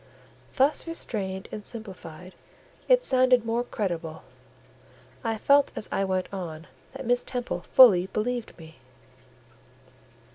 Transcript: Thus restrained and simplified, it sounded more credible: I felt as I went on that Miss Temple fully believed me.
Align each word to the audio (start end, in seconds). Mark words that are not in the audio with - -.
Thus 0.55 0.87
restrained 0.87 1.47
and 1.51 1.63
simplified, 1.63 2.33
it 2.87 3.03
sounded 3.03 3.45
more 3.45 3.63
credible: 3.63 4.23
I 5.23 5.37
felt 5.37 5.71
as 5.75 5.87
I 5.91 6.05
went 6.05 6.27
on 6.33 6.65
that 6.93 7.05
Miss 7.05 7.23
Temple 7.23 7.61
fully 7.71 8.07
believed 8.07 8.57
me. 8.57 8.77